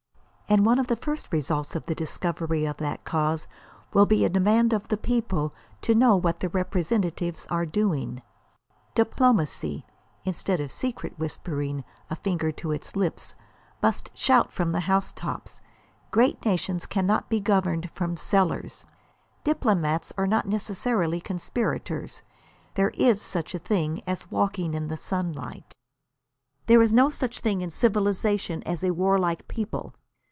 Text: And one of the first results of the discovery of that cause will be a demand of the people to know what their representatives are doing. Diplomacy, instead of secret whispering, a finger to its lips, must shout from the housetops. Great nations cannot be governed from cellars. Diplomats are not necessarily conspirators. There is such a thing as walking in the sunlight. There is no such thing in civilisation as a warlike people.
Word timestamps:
And 0.49 0.65
one 0.65 0.79
of 0.79 0.87
the 0.87 0.97
first 0.97 1.31
results 1.31 1.77
of 1.77 1.85
the 1.85 1.95
discovery 1.95 2.65
of 2.65 2.75
that 2.75 3.05
cause 3.05 3.47
will 3.93 4.05
be 4.05 4.25
a 4.25 4.29
demand 4.29 4.73
of 4.73 4.85
the 4.89 4.97
people 4.97 5.53
to 5.81 5.95
know 5.95 6.17
what 6.17 6.41
their 6.41 6.49
representatives 6.49 7.47
are 7.49 7.65
doing. 7.65 8.21
Diplomacy, 8.93 9.85
instead 10.25 10.59
of 10.59 10.69
secret 10.69 11.17
whispering, 11.17 11.85
a 12.09 12.17
finger 12.17 12.51
to 12.51 12.73
its 12.73 12.97
lips, 12.97 13.35
must 13.81 14.11
shout 14.13 14.51
from 14.51 14.73
the 14.73 14.81
housetops. 14.81 15.61
Great 16.11 16.43
nations 16.43 16.85
cannot 16.85 17.29
be 17.29 17.39
governed 17.39 17.89
from 17.91 18.17
cellars. 18.17 18.83
Diplomats 19.45 20.11
are 20.17 20.27
not 20.27 20.49
necessarily 20.49 21.21
conspirators. 21.21 22.23
There 22.73 22.89
is 22.95 23.21
such 23.21 23.55
a 23.55 23.59
thing 23.59 24.01
as 24.05 24.29
walking 24.29 24.73
in 24.73 24.89
the 24.89 24.97
sunlight. 24.97 25.75
There 26.65 26.81
is 26.81 26.91
no 26.91 27.07
such 27.09 27.39
thing 27.39 27.61
in 27.61 27.69
civilisation 27.69 28.61
as 28.63 28.83
a 28.83 28.91
warlike 28.91 29.47
people. 29.47 29.95